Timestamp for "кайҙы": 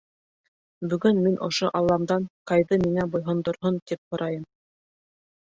2.53-2.81